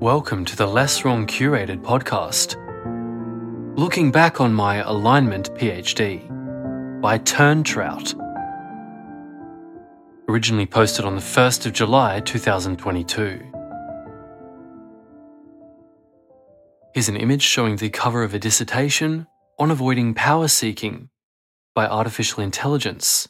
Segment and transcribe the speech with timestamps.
[0.00, 2.54] Welcome to the Less Wrong Curated podcast.
[3.76, 6.22] Looking back on my alignment PhD
[7.00, 8.14] by Turntrout.
[10.28, 13.42] Originally posted on the 1st of July 2022.
[16.94, 19.26] Here's an image showing the cover of a dissertation
[19.58, 21.08] on avoiding power seeking
[21.74, 23.26] by artificial intelligence,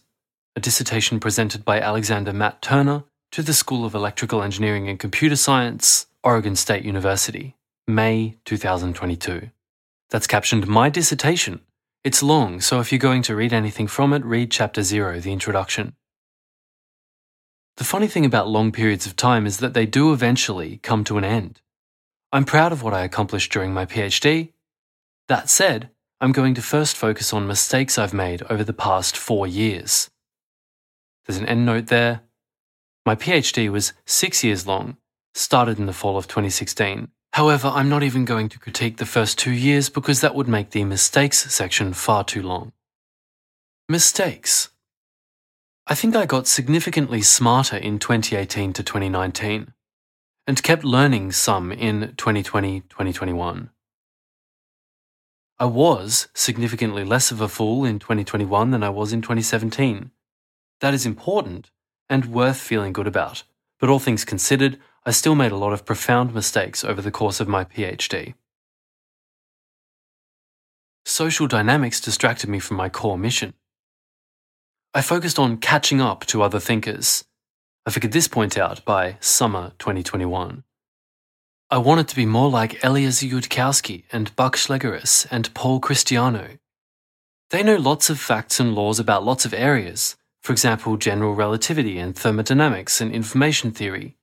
[0.55, 5.37] a dissertation presented by Alexander Matt Turner to the School of Electrical Engineering and Computer
[5.37, 7.57] Science Oregon State University,
[7.87, 9.49] May 2022.
[10.11, 11.63] That's captioned My Dissertation.
[12.05, 15.33] It's long, so if you're going to read anything from it, read Chapter 0, the
[15.33, 15.95] introduction.
[17.79, 21.17] The funny thing about long periods of time is that they do eventually come to
[21.17, 21.63] an end.
[22.31, 24.53] I'm proud of what I accomplished during my PhD.
[25.29, 25.89] That said,
[26.21, 30.11] I'm going to first focus on mistakes I've made over the past four years.
[31.25, 32.21] There's an endnote there.
[33.07, 34.99] My PhD was six years long,
[35.35, 37.09] started in the fall of 2016.
[37.33, 40.71] However, I'm not even going to critique the first two years because that would make
[40.71, 42.73] the mistakes section far too long.
[43.89, 44.71] Mistakes.
[45.87, 49.73] I think I got significantly smarter in 2018 to 2019
[50.47, 53.71] and kept learning some in 2020 2021.
[55.61, 60.11] I was significantly less of a fool in 2021 than I was in 2017.
[60.81, 61.71] That is important
[62.09, 63.43] and worth feeling good about,
[63.81, 64.79] but all things considered,
[65.09, 68.35] I still made a lot of profound mistakes over the course of my PhD.
[71.07, 73.55] Social dynamics distracted me from my core mission.
[74.93, 77.25] I focused on catching up to other thinkers.
[77.87, 80.63] I figured this point out by summer 2021.
[81.71, 86.59] I wanted to be more like Eliezer Yudkowsky and Buck Shlegeris and Paul Christiano.
[87.49, 91.99] They know lots of facts and laws about lots of areas, for example, general relativity
[91.99, 94.18] and thermodynamics and information theory.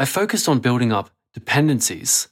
[0.00, 2.28] I focused on building up dependencies,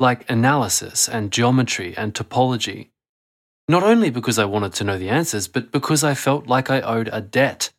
[0.00, 2.88] like analysis and geometry and topology,
[3.68, 6.80] not only because I wanted to know the answers, but because I felt like I
[6.80, 7.70] owed a debt,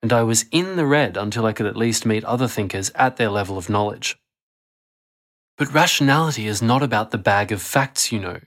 [0.00, 3.16] and I was in the red until I could at least meet other thinkers at
[3.16, 4.16] their level of knowledge.
[5.58, 8.38] But rationality is not about the bag of facts you know,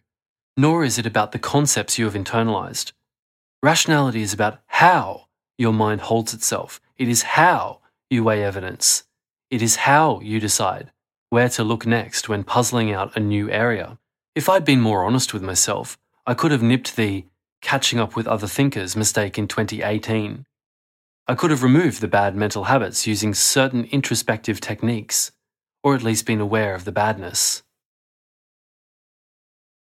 [0.56, 2.94] nor is it about the concepts you have internalized.
[3.62, 6.80] Rationality is about how your mind holds itself.
[6.96, 9.04] It is how you weigh evidence.
[9.50, 10.92] It is how you decide
[11.30, 13.98] where to look next when puzzling out a new area.
[14.36, 17.26] If I'd been more honest with myself, I could have nipped the
[17.62, 20.46] catching up with other thinkers mistake in 2018.
[21.30, 25.32] I could have removed the bad mental habits using certain introspective techniques,
[25.82, 27.64] or at least been aware of the badness.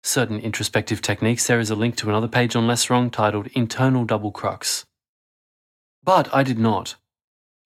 [0.03, 4.05] Certain introspective techniques, there is a link to another page on Less Wrong titled Internal
[4.05, 4.85] Double Crux.
[6.03, 6.95] But I did not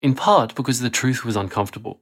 [0.02, 2.02] in part because the truth was uncomfortable.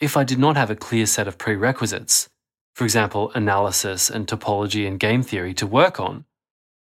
[0.00, 2.28] If I did not have a clear set of prerequisites,
[2.74, 6.24] for example, analysis and topology and game theory to work on,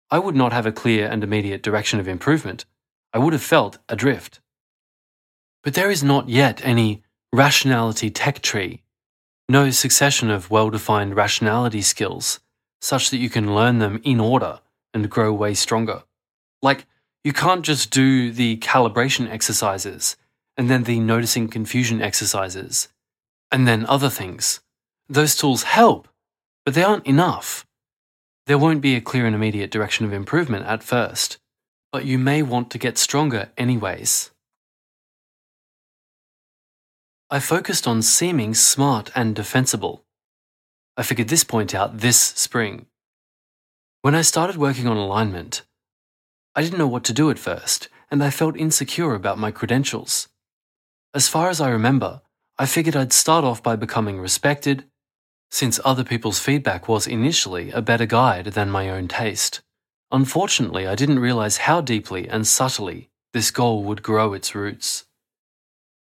[0.10, 2.66] I would not have a clear and immediate direction of improvement.
[3.14, 4.40] I would have felt adrift.
[5.64, 8.84] But there is not yet any rationality tech tree,
[9.50, 12.40] no succession of well defined rationality skills,
[12.82, 14.62] such that you can learn them in order
[14.94, 16.04] and grow way stronger.
[16.62, 16.86] Like,
[17.24, 20.16] you can't just do the calibration exercises
[20.58, 22.88] and then the noticing confusion exercises
[23.52, 24.60] and then other things.
[25.08, 26.08] Those tools help,
[26.66, 27.66] but they aren't enough.
[28.48, 31.38] There won't be a clear and immediate direction of improvement at first,
[31.92, 34.32] but you may want to get stronger anyways.
[37.30, 40.04] I focused on seeming smart and defensible.
[40.98, 42.88] I figured this point out this spring.
[44.02, 45.62] When I started working on alignment,
[46.54, 50.28] I didn't know what to do at first, and I felt insecure about my credentials.
[51.14, 52.22] As far as I remember,
[52.58, 54.84] I figured I'd start off by becoming respected,
[55.50, 59.62] since other people's feedback was initially a better guide than my own taste.
[60.12, 65.06] Unfortunately, I didn't realize how deeply and subtly this goal would grow its roots.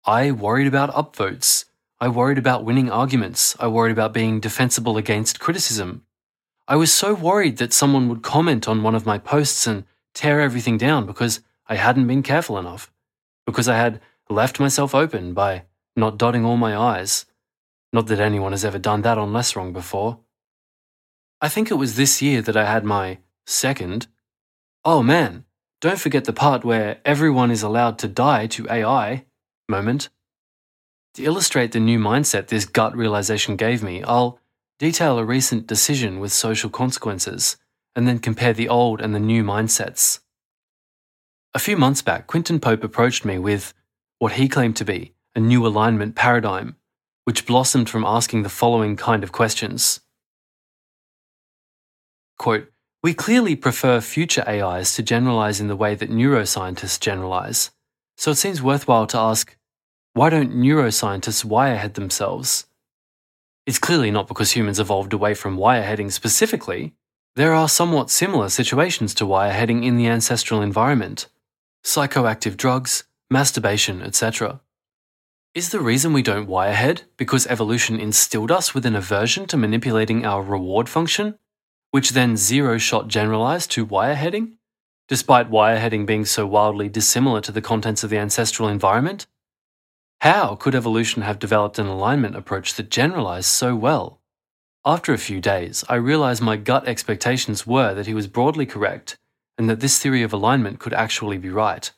[0.05, 1.65] I worried about upvotes.
[2.01, 3.57] I worried about winning arguments.
[3.61, 6.03] I worried about being defensible against criticism.
[6.67, 10.41] I was so worried that someone would comment on one of my posts and tear
[10.41, 12.93] everything down because I hadn't been careful enough,
[13.47, 14.01] because I had
[14.31, 15.65] left myself open by
[15.97, 17.27] not dotting all my I's.
[17.93, 20.19] Not that anyone has ever done that on Less Wrong before.
[21.41, 24.07] I think it was this year that I had my second.
[24.85, 25.45] Oh man,
[25.81, 29.25] don't forget the part where everyone is allowed to die to AI
[29.69, 30.09] moment.
[31.15, 34.41] To illustrate the new mindset this gut realization gave me, I'll
[34.79, 37.57] detail a recent decision with social consequences
[37.97, 40.21] and then compare the old and the new mindsets.
[41.55, 43.73] A few months back, Quintin Pope approached me with
[44.19, 46.77] what he claimed to be a new alignment paradigm,
[47.25, 50.01] which blossomed from asking the following kind of questions.
[52.39, 52.71] Quote,
[53.03, 57.71] we clearly prefer future AIs to generalize in the way that neuroscientists generalize,
[58.17, 59.57] so it seems worthwhile to ask
[60.15, 62.67] why don't neuroscientists wirehead themselves?
[63.67, 66.95] It's clearly not because humans evolved away from wireheading specifically.
[67.37, 71.27] There are somewhat similar situations to wireheading in the ancestral environment
[71.85, 74.61] psychoactive drugs, masturbation, etc.
[75.53, 80.25] Is the reason we don't wirehead because evolution instilled us with an aversion to manipulating
[80.25, 81.37] our reward function,
[81.91, 84.53] which then zero shot generalized to wireheading,
[85.09, 89.27] despite wireheading being so wildly dissimilar to the contents of the ancestral environment?
[90.21, 94.21] How could evolution have developed an alignment approach that generalized so well?
[94.87, 99.17] After a few days, I realized my gut expectations were that he was broadly correct
[99.57, 101.91] and that this theory of alignment could actually be right.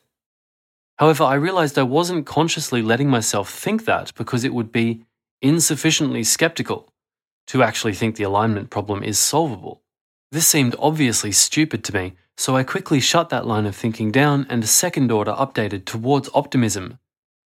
[0.97, 5.03] However, I realized I wasn't consciously letting myself think that because it would be
[5.41, 6.93] insufficiently skeptical
[7.47, 9.81] to actually think the alignment problem is solvable.
[10.31, 14.47] This seemed obviously stupid to me, so I quickly shut that line of thinking down
[14.49, 16.99] and a second order updated towards optimism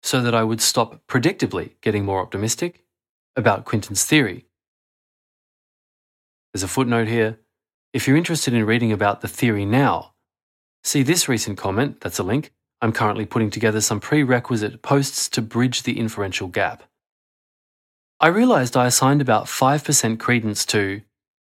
[0.03, 2.85] so that I would stop predictably getting more optimistic
[3.37, 4.48] about Quintin's theory.
[6.59, 7.39] There's a footnote here.
[7.93, 10.15] If you're interested in reading about the theory now,
[10.83, 12.53] see this recent comment, that's a link.
[12.83, 16.83] I'm currently putting together some prerequisite posts to bridge the inferential gap.
[18.19, 21.03] I realized I assigned about 5% credence to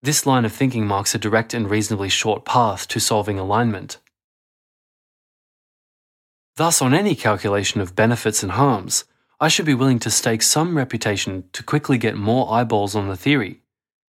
[0.03, 3.97] this line of thinking marks a direct and reasonably short path to solving alignment.
[6.57, 9.05] Thus, on any calculation of benefits and harms,
[9.39, 13.17] I should be willing to stake some reputation to quickly get more eyeballs on the
[13.17, 13.61] theory,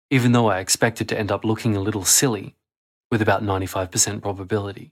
[0.10, 2.56] even though I expected to end up looking a little silly,
[3.12, 4.92] with about 95% probability.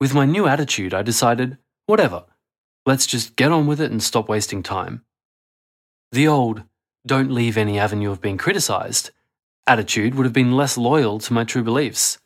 [0.00, 2.24] With my new attitude, I decided, whatever,
[2.84, 5.04] let's just get on with it and stop wasting time.
[6.12, 6.62] The old,
[7.06, 9.10] don't leave any avenue of being criticised
[9.68, 12.18] attitude would have been less loyal to my true beliefs.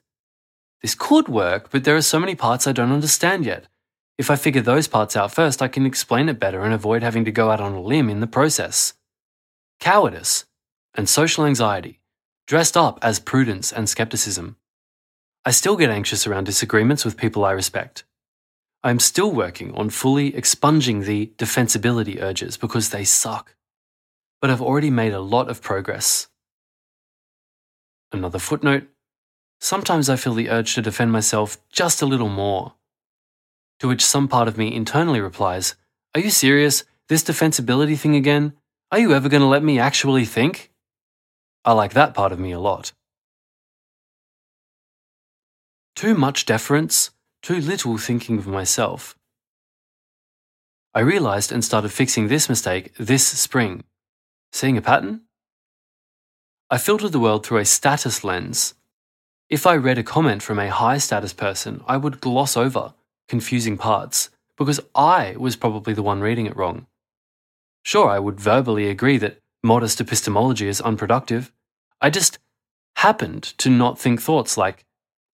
[0.83, 3.67] This could work, but there are so many parts I don't understand yet,
[4.21, 7.25] if I figure those parts out first, I can explain it better and avoid having
[7.25, 8.93] to go out on a limb in the process.
[9.81, 10.45] Cowardice
[10.95, 12.01] and social anxiety,
[12.47, 14.57] dressed up as prudence and skepticism.
[15.45, 18.05] I still get anxious around disagreements with people I respect.
[18.83, 23.55] I am still working on fully expunging the defensibility urges because they suck.
[24.41, 26.29] But I've already made a lot of progress.
[28.13, 28.89] Another footnote
[29.61, 32.75] sometimes I feel the urge to defend myself just a little more
[33.81, 35.75] to which some part of me internally replies,
[36.15, 36.85] Are you serious?
[37.09, 38.53] This defensibility thing again?
[38.93, 40.70] Are you ever going to let me actually think?
[41.65, 42.93] I like that part of me a lot.
[45.95, 47.11] Too much deference,
[47.43, 49.15] too little thinking of myself.
[50.95, 53.85] I realized and started fixing this mistake this spring.
[54.53, 55.23] Seeing a pattern?
[56.71, 58.75] I filtered the world through a status lens.
[59.49, 62.95] If I read a comment from a high status person, I would gloss over
[63.29, 66.87] confusing parts because I was probably the one reading it wrong.
[67.83, 71.53] Sure, I would verbally agree that modest epistemology is unproductive.
[72.01, 72.39] I just
[72.97, 74.85] happened to not think thoughts like,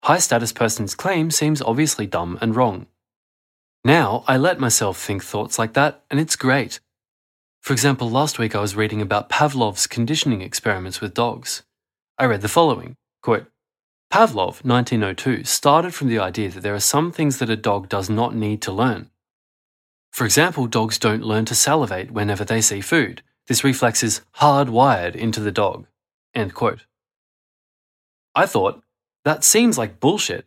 [0.04, 2.88] high status person's claim seems obviously dumb and wrong.
[3.84, 6.80] Now I let myself think thoughts like that, and it's great.
[7.62, 11.64] For example, last week I was reading about Pavlov's conditioning experiments with dogs.
[12.18, 13.48] I read the following quote,
[14.12, 18.10] Pavlov, 1902, started from the idea that there are some things that a dog does
[18.10, 19.10] not need to learn.
[20.12, 23.24] For example, dogs don't learn to salivate whenever they see food.
[23.48, 25.88] This reflex is hardwired into the dog.
[26.34, 26.86] End quote.
[28.34, 28.84] I thought,
[29.24, 30.46] that seems like bullshit.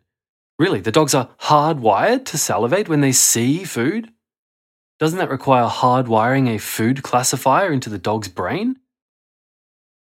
[0.58, 4.12] Really, the dogs are hardwired to salivate when they see food?
[4.98, 8.76] Doesn't that require hardwiring a food classifier into the dog's brain?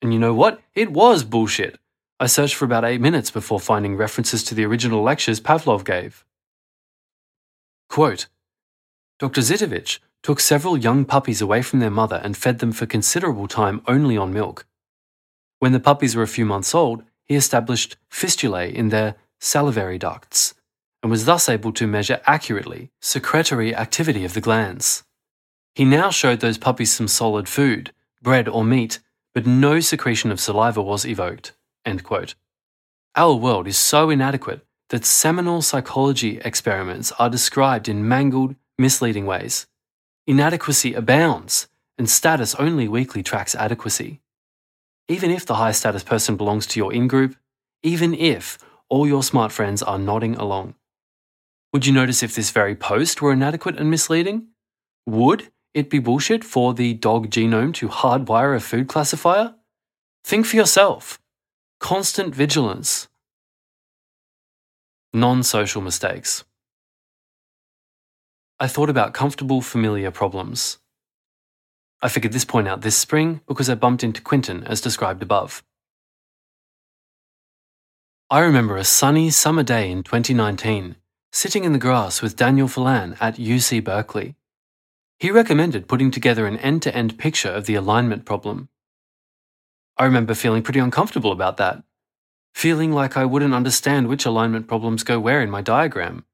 [0.03, 0.61] And you know what?
[0.75, 1.79] It was bullshit.
[2.21, 6.25] I searched for about eight minutes before finding references to the original lectures Pavlov gave.
[7.89, 8.27] Quote
[9.19, 9.41] Dr.
[9.41, 13.83] Zitovich took several young puppies away from their mother and fed them for considerable time
[13.87, 14.67] only on milk.
[15.59, 20.55] When the puppies were a few months old, he established fistulae in their salivary ducts
[21.03, 25.03] and was thus able to measure accurately secretory activity of the glands.
[25.75, 29.01] He now showed those puppies some solid food, bread or meat,
[29.35, 31.55] but no secretion of saliva was evoked.
[33.17, 39.67] Our world is so inadequate that seminal psychology experiments are described in mangled, misleading ways.
[40.27, 41.67] Inadequacy abounds,
[41.99, 44.21] and status only weakly tracks adequacy.
[45.09, 47.35] Even if the high status person belongs to your in group,
[47.83, 48.57] even if
[48.89, 50.75] all your smart friends are nodding along.
[51.73, 54.49] Would you notice if this very post were inadequate and misleading?
[55.07, 59.55] Would, it be bullshit for the dog genome to hardwire a food classifier?
[60.23, 61.19] Think for yourself.
[61.81, 63.09] Constant vigilance.
[65.13, 66.45] Non social mistakes.
[68.63, 70.79] I thought about comfortable, familiar problems.
[72.01, 75.65] I figured this point out this spring because I bumped into Quintin as described above.
[78.31, 80.95] I remember a sunny summer day in 2019,
[81.33, 84.37] sitting in the grass with Daniel Filan at UC Berkeley.
[85.19, 88.69] He recommended putting together an end to end picture of the alignment problem.
[89.99, 91.83] I remember feeling pretty uncomfortable about that,
[92.55, 96.27] feeling like I wouldn't understand which alignment problems go where in my diagram.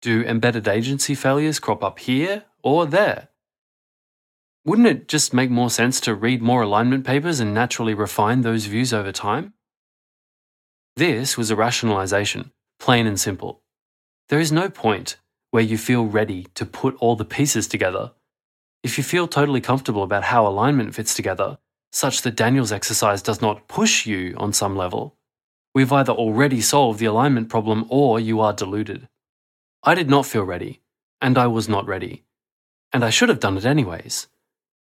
[0.00, 3.30] Do embedded agency failures crop up here or there?
[4.64, 8.66] Wouldn't it just make more sense to read more alignment papers and naturally refine those
[8.66, 9.54] views over time?
[10.94, 13.62] This was a rationalization, plain and simple.
[14.28, 15.16] There is no point
[15.50, 18.12] where you feel ready to put all the pieces together.
[18.84, 21.58] If you feel totally comfortable about how alignment fits together,
[21.90, 25.16] such that Daniel's exercise does not push you on some level,
[25.74, 29.08] we've either already solved the alignment problem or you are deluded.
[29.88, 30.82] I did not feel ready,
[31.22, 32.22] and I was not ready.
[32.92, 34.28] And I should have done it anyways.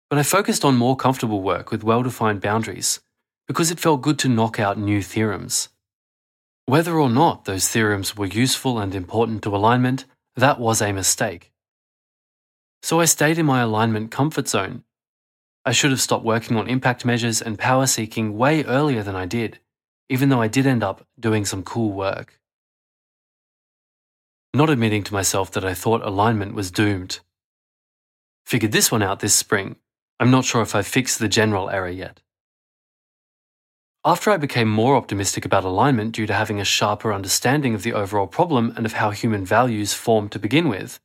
[0.09, 3.01] But I focused on more comfortable work with well defined boundaries,
[3.47, 5.69] because it felt good to knock out new theorems.
[6.65, 11.51] Whether or not those theorems were useful and important to alignment that was a mistake.
[12.81, 14.85] So I stayed in my alignment comfort zone.
[15.63, 19.27] I should have stopped working on impact measures and power seeking way earlier than I
[19.27, 19.59] did,
[20.09, 22.39] even though I did end up doing some cool work.
[24.55, 27.19] Not admitting to myself that I thought alignment was doomed.
[28.45, 29.75] Figured this one out this spring.
[30.17, 32.21] I'm not sure if I've fixed the general error yet.
[34.05, 37.91] After I became more optimistic about alignment due to having a sharper understanding of the
[37.91, 41.01] overall problem and of how human values form to begin with,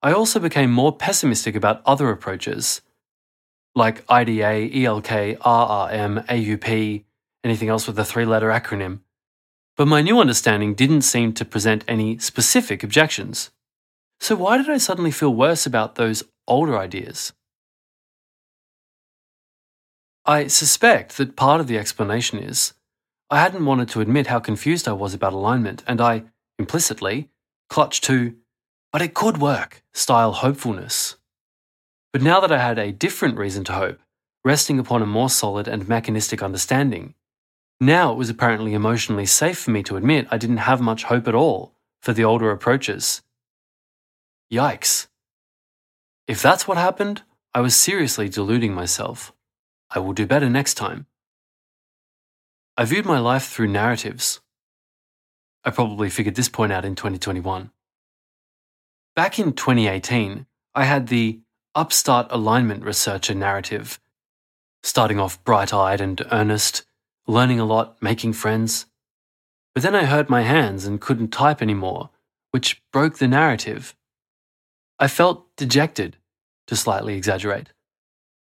[0.00, 2.80] I also became more pessimistic about other approaches,
[3.74, 7.02] like IDA, ELK, RRM, AUP,
[7.42, 9.00] anything else with a three letter acronym.
[9.76, 13.50] But my new understanding didn't seem to present any specific objections.
[14.20, 17.32] So why did I suddenly feel worse about those older ideas?
[20.24, 22.74] I suspect that part of the explanation is
[23.30, 26.24] I hadn't wanted to admit how confused I was about alignment, and I,
[26.58, 27.30] implicitly,
[27.68, 28.36] clutched to,
[28.92, 31.16] but it could work, style hopefulness.
[32.12, 33.98] But now that I had a different reason to hope,
[34.44, 37.14] resting upon a more solid and mechanistic understanding,
[37.80, 41.28] now it was apparently emotionally safe for me to admit I didn't have much hope
[41.28, 43.22] at all for the older approaches.
[44.52, 45.08] Yikes.
[46.26, 49.32] If that's what happened, I was seriously deluding myself.
[49.90, 51.06] I will do better next time.
[52.76, 54.40] I viewed my life through narratives.
[55.64, 57.70] I probably figured this point out in 2021.
[59.14, 61.40] Back in 2018, I had the
[61.74, 64.00] upstart alignment researcher narrative,
[64.82, 66.84] starting off bright eyed and earnest,
[67.26, 68.86] learning a lot, making friends.
[69.74, 72.10] But then I hurt my hands and couldn't type anymore,
[72.50, 73.94] which broke the narrative.
[74.98, 76.16] I felt dejected,
[76.66, 77.70] to slightly exaggerate.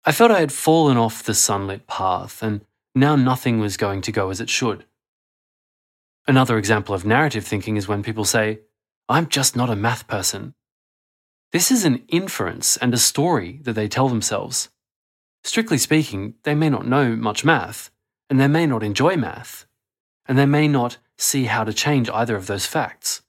[0.05, 2.65] I felt I had fallen off the sunlit path, and
[2.95, 4.85] now nothing was going to go as it should.
[6.29, 8.61] Another example of narrative thinking is when people say,
[9.09, 10.55] I'm just not a math person.
[11.53, 14.69] This is an inference and a story that they tell themselves.
[15.45, 17.91] Strictly speaking, they may not know much math,
[18.29, 19.67] and they may not enjoy math,
[20.27, 23.23] and they may not see how to change either of those facts.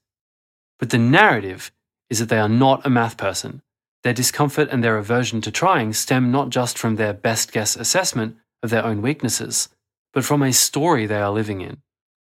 [0.78, 1.72] But the narrative
[2.10, 3.62] is that they are not a math person,
[4.02, 8.36] their discomfort and their aversion to trying stem not just from their best guess assessment
[8.62, 9.68] of their own weaknesses,
[10.12, 11.78] but from a story they are living in.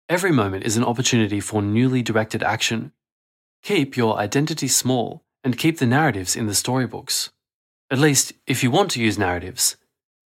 [0.10, 2.94] Every moment is an opportunity for newly directed action.
[3.62, 7.32] Keep your identity small and keep the narratives in the storybooks.
[7.90, 9.78] At least, if you want to use narratives,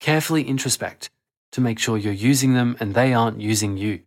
[0.01, 1.11] carefully introspect
[1.53, 4.01] to make sure you're using them and they aren't using you.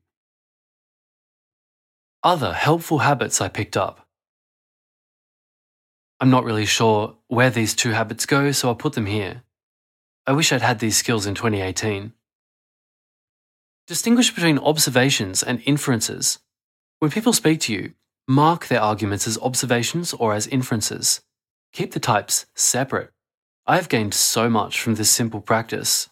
[2.23, 4.05] Other helpful habits I picked up
[6.19, 9.43] I'm not really sure where these two habits go, so I'll put them here.
[10.25, 12.13] I wish I'd had these skills in 2018.
[13.85, 16.39] Distinguish between observations and inferences.
[16.99, 17.93] When people speak to you,
[18.27, 21.21] mark their arguments as observations or as inferences.
[21.73, 23.11] Keep the types separate.
[23.67, 26.09] I have gained so much from this simple practice.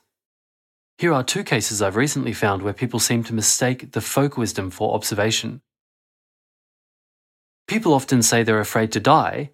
[0.98, 4.70] Here are two cases I've recently found where people seem to mistake the folk wisdom
[4.70, 5.62] for observation.
[7.68, 9.52] People often say they're afraid to die,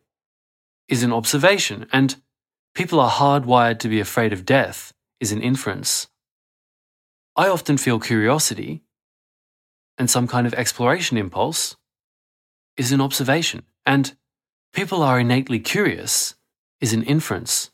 [0.89, 2.15] is an observation, and
[2.73, 6.07] people are hardwired to be afraid of death is an inference.
[7.35, 8.81] I often feel curiosity,
[9.97, 11.77] and some kind of exploration impulse
[12.75, 14.15] is an observation, and
[14.73, 16.35] people are innately curious
[16.81, 17.69] is an inference.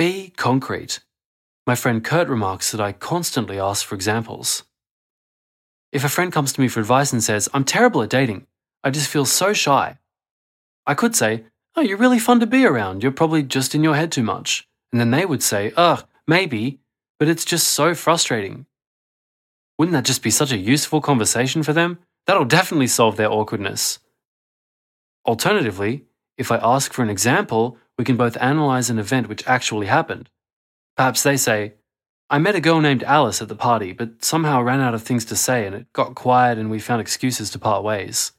[0.00, 1.00] Be concrete.
[1.66, 4.62] My friend Kurt remarks that I constantly ask for examples.
[5.92, 8.46] If a friend comes to me for advice and says, I'm terrible at dating,
[8.82, 9.98] I just feel so shy.
[10.86, 11.44] I could say,
[11.76, 13.02] Oh, you're really fun to be around.
[13.02, 14.66] You're probably just in your head too much.
[14.90, 16.80] And then they would say, Ugh, maybe,
[17.18, 18.64] but it's just so frustrating.
[19.78, 21.98] Wouldn't that just be such a useful conversation for them?
[22.26, 23.98] That'll definitely solve their awkwardness.
[25.26, 26.06] Alternatively,
[26.38, 30.30] if I ask for an example, we can both analyze an event which actually happened.
[30.96, 31.74] Perhaps they say,
[32.30, 35.26] I met a girl named Alice at the party, but somehow ran out of things
[35.26, 38.32] to say and it got quiet and we found excuses to part ways.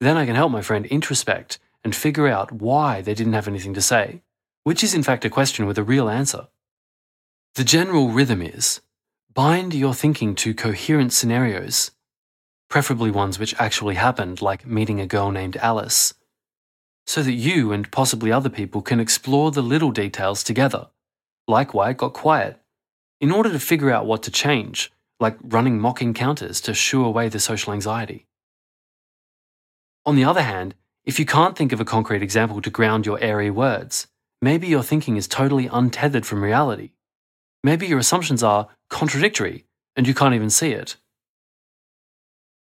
[0.00, 3.74] Then I can help my friend introspect and figure out why they didn't have anything
[3.74, 4.22] to say,
[4.62, 6.46] which is in fact a question with a real answer.
[7.56, 8.82] The general rhythm is
[9.32, 11.90] bind your thinking to coherent scenarios,
[12.68, 16.14] preferably ones which actually happened, like meeting a girl named Alice,
[17.06, 20.88] so that you and possibly other people can explore the little details together,
[21.46, 22.60] like why it got quiet
[23.20, 27.28] in order to figure out what to change, like running mock encounters to shoo away
[27.28, 28.26] the social anxiety.
[30.04, 33.18] On the other hand, if you can't think of a concrete example to ground your
[33.20, 34.08] airy words,
[34.42, 36.90] maybe your thinking is totally untethered from reality.
[37.62, 39.64] Maybe your assumptions are contradictory
[39.96, 40.96] and you can't even see it.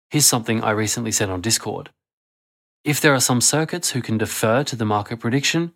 [0.09, 1.89] Here's something I recently said on Discord.
[2.85, 5.73] If there are some circuits who can defer to the market prediction,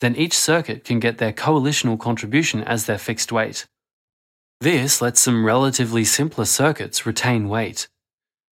[0.00, 3.66] then each circuit can get their coalitional contribution as their fixed weight.
[4.60, 7.88] This lets some relatively simpler circuits retain weight.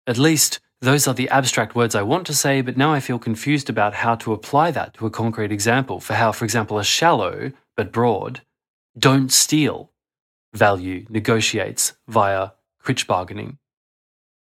[0.07, 3.19] At least, those are the abstract words I want to say, but now I feel
[3.19, 6.85] confused about how to apply that to a concrete example for how, for example, a
[6.85, 8.41] shallow, but broad,
[8.97, 9.91] don't steal
[10.53, 13.57] value negotiates via Critch bargaining.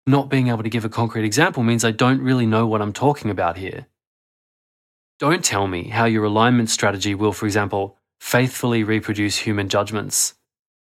[0.08, 2.92] Not being able to give a concrete example means I don't really know what I'm
[2.92, 3.86] talking about here.
[5.18, 10.34] Don't tell me how your alignment strategy will, for example, faithfully reproduce human judgments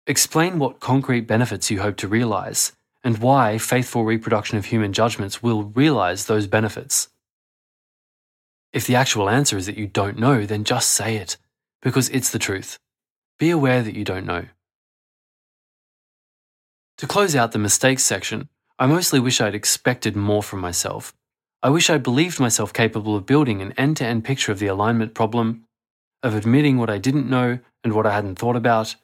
[0.06, 2.72] Explain what concrete benefits you hope to realize,
[3.02, 7.08] and why faithful reproduction of human judgments will realize those benefits.
[8.74, 11.38] If the actual answer is that you don't know, then just say it,
[11.80, 12.78] because it's the truth.
[13.38, 14.44] Be aware that you don't know.
[16.98, 21.14] To close out the mistakes section, I mostly wish I'd expected more from myself.
[21.62, 24.66] I wish I believed myself capable of building an end to end picture of the
[24.66, 25.64] alignment problem,
[26.24, 28.96] of admitting what I didn't know and what I hadn't thought about,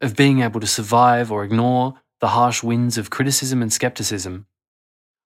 [0.00, 4.46] of being able to survive or ignore the harsh winds of criticism and skepticism.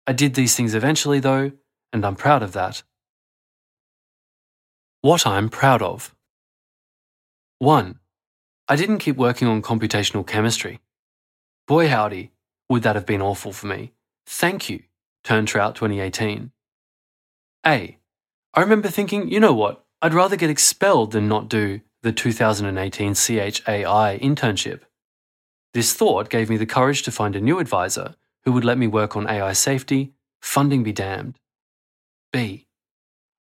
[0.07, 1.53] I did these things eventually, though,
[1.93, 2.83] and I'm proud of that.
[5.01, 6.15] What I'm proud of
[7.59, 7.99] 1.
[8.69, 10.79] I didn't keep working on computational chemistry.
[11.67, 12.31] Boy howdy,
[12.69, 13.93] would that have been awful for me.
[14.27, 14.83] Thank you,
[15.25, 16.53] Turntrout 2018.
[17.67, 17.99] A.
[18.55, 23.15] I remember thinking, you know what, I'd rather get expelled than not do the 2018
[23.15, 24.83] CHAI internship.
[25.75, 28.87] This thought gave me the courage to find a new advisor who would let me
[28.87, 31.39] work on AI safety, funding be damned.
[32.33, 32.67] B.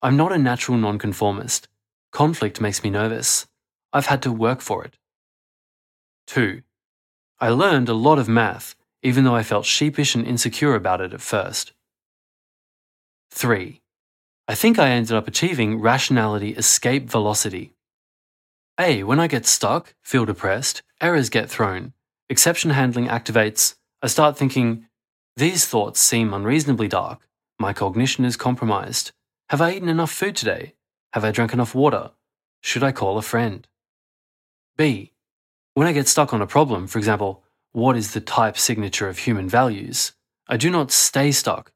[0.02, 1.68] I'm not a natural nonconformist.
[2.12, 3.46] Conflict makes me nervous.
[3.92, 4.96] I've had to work for it.
[6.28, 6.62] 2.
[7.40, 8.74] I learned a lot of math,
[9.06, 11.72] even though I felt sheepish and insecure about it at first.
[13.30, 13.80] 3.
[14.48, 17.76] I think I ended up achieving rationality escape velocity.
[18.80, 19.04] A.
[19.04, 21.92] When I get stuck, feel depressed, errors get thrown,
[22.28, 24.88] exception handling activates, I start thinking,
[25.36, 27.20] these thoughts seem unreasonably dark,
[27.60, 29.12] my cognition is compromised.
[29.50, 30.74] Have I eaten enough food today?
[31.12, 32.10] Have I drunk enough water?
[32.60, 33.68] Should I call a friend?
[34.76, 35.12] B.
[35.74, 37.44] When I get stuck on a problem, for example,
[37.76, 40.12] what is the type signature of human values?
[40.48, 41.72] I do not stay stuck.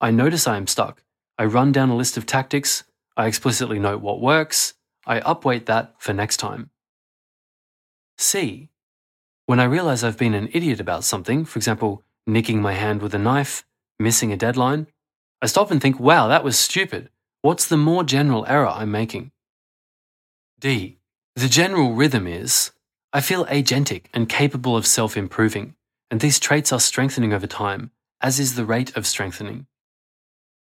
[0.00, 1.04] I notice I am stuck.
[1.38, 2.82] I run down a list of tactics.
[3.16, 4.74] I explicitly note what works.
[5.06, 6.70] I upweight that for next time.
[8.18, 8.70] C.
[9.46, 13.14] When I realize I've been an idiot about something, for example, nicking my hand with
[13.14, 13.64] a knife,
[13.96, 14.88] missing a deadline,
[15.40, 17.10] I stop and think, wow, that was stupid.
[17.42, 19.30] What's the more general error I'm making?
[20.58, 20.98] D.
[21.36, 22.72] The general rhythm is
[23.12, 25.74] I feel agentic and capable of self improving,
[26.10, 27.90] and these traits are strengthening over time,
[28.20, 29.66] as is the rate of strengthening.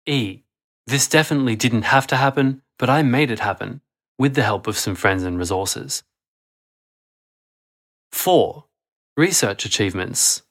[0.05, 0.41] E.
[0.85, 3.79] This definitely didn't have to happen, but I made it happen,
[4.19, 6.03] with the help of some friends and resources.
[8.11, 8.65] 4.
[9.15, 10.43] Research achievements.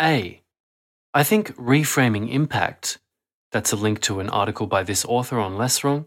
[0.00, 0.42] A.
[1.12, 2.98] I think reframing impact,
[3.50, 6.06] that's a link to an article by this author on Less Wrong,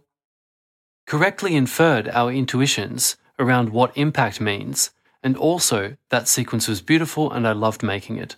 [1.06, 4.92] correctly inferred our intuitions around what impact means,
[5.24, 8.36] and also that sequence was beautiful and I loved making it.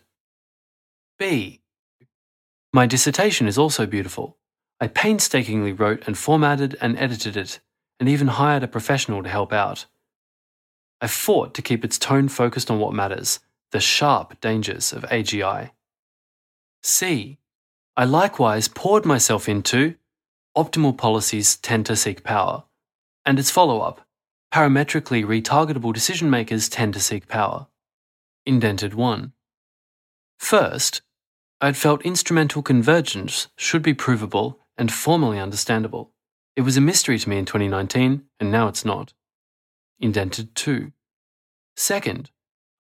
[1.19, 1.61] B.
[2.73, 4.37] My dissertation is also beautiful.
[4.79, 7.59] I painstakingly wrote and formatted and edited it
[7.99, 9.85] and even hired a professional to help out.
[11.01, 13.39] I fought to keep its tone focused on what matters
[13.71, 15.71] the sharp dangers of AGI.
[16.83, 17.37] C.
[17.95, 19.95] I likewise poured myself into
[20.57, 22.63] optimal policies tend to seek power,
[23.25, 24.01] and its follow up
[24.51, 27.67] parametrically retargetable decision makers tend to seek power.
[28.45, 29.31] Indented 1.
[30.39, 31.01] First,
[31.61, 36.11] I'd felt instrumental convergence should be provable and formally understandable.
[36.55, 39.13] It was a mystery to me in 2019, and now it's not.
[39.99, 40.91] Indented 2.
[41.77, 42.31] Second,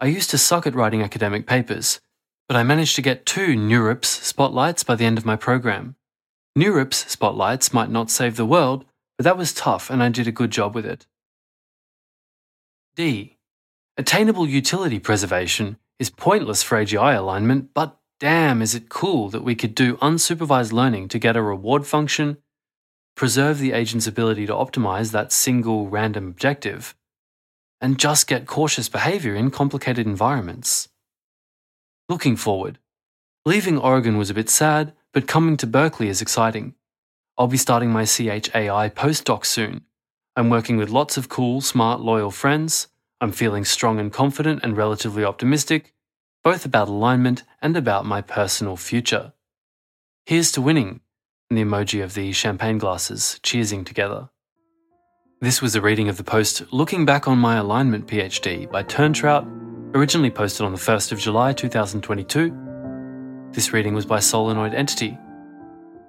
[0.01, 2.01] I used to suck at writing academic papers,
[2.49, 5.95] but I managed to get two NeurIPS spotlights by the end of my program.
[6.57, 8.83] NeurIPS spotlights might not save the world,
[9.17, 11.07] but that was tough and I did a good job with it.
[12.95, 13.37] D.
[13.95, 19.55] Attainable utility preservation is pointless for AGI alignment, but damn is it cool that we
[19.55, 22.37] could do unsupervised learning to get a reward function,
[23.15, 26.93] preserve the agent's ability to optimize that single random objective,
[27.79, 30.89] and just get cautious behavior in complicated environments.
[32.09, 32.77] Looking forward,
[33.45, 36.75] leaving Oregon was a bit sad, but coming to Berkeley is exciting.
[37.37, 39.85] I'll be starting my CHAI postdoc soon.
[40.35, 42.87] I'm working with lots of cool, smart, loyal friends.
[43.19, 45.93] I'm feeling strong and confident and relatively optimistic,
[46.41, 49.33] both about alignment and about my personal future.
[50.25, 51.01] Here's to winning,
[51.49, 54.29] and the emoji of the champagne glasses cheersing together.
[55.41, 59.45] This was a reading of the post Looking Back on My Alignment PhD by Turntrout
[59.93, 63.49] originally posted on the 1st of July 2022.
[63.51, 65.17] This reading was by Solenoid Entity.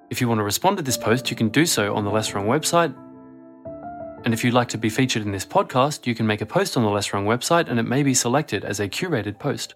[0.09, 2.33] If you want to respond to this post, you can do so on the Less
[2.33, 2.95] Wrong website.
[4.25, 6.77] And if you'd like to be featured in this podcast, you can make a post
[6.77, 9.75] on the Less Wrong website and it may be selected as a curated post.